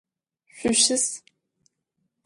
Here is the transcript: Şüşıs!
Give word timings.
Şüşıs! 0.55 1.05